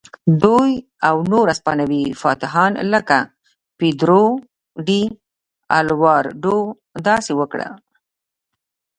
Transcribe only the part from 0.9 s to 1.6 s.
او نور